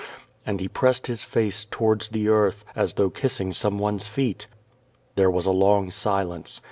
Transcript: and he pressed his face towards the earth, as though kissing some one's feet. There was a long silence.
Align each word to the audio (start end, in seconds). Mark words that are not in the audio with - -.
and 0.47 0.59
he 0.59 0.67
pressed 0.67 1.05
his 1.05 1.21
face 1.23 1.63
towards 1.63 2.07
the 2.09 2.27
earth, 2.27 2.65
as 2.75 2.93
though 2.95 3.11
kissing 3.11 3.53
some 3.53 3.77
one's 3.77 4.07
feet. 4.07 4.47
There 5.13 5.29
was 5.29 5.45
a 5.45 5.51
long 5.51 5.91
silence. 5.91 6.59